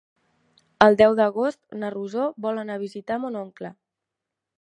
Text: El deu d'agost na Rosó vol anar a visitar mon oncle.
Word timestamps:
El 0.85 0.95
deu 1.01 1.11
d'agost 1.19 1.77
na 1.81 1.91
Rosó 1.95 2.25
vol 2.47 2.61
anar 2.63 2.79
a 2.79 2.83
visitar 2.85 3.19
mon 3.27 3.39
oncle. 3.43 3.73